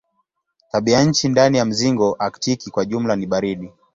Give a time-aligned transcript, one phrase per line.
[0.71, 3.71] Tabianchi ndani ya mzingo aktiki kwa jumla ni baridi.